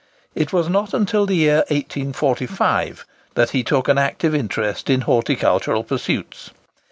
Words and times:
It 0.33 0.51
was 0.51 0.67
not 0.67 0.95
until 0.95 1.27
the 1.27 1.35
year 1.35 1.57
1845 1.67 3.05
that 3.35 3.51
he 3.51 3.61
took 3.61 3.87
an 3.87 3.99
active 3.99 4.33
interest 4.33 4.89
in 4.89 5.01
horticultural 5.01 5.83
pursuits. 5.83 6.49